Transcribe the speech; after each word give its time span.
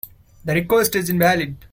The 0.45 0.55
request 0.55 0.95
is 0.95 1.11
invalid. 1.11 1.57